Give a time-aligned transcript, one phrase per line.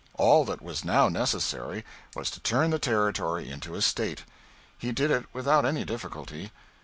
[0.15, 4.23] All that was now necessary was to turn the Territory into a State.
[4.79, 6.51] He did it without any difficulty.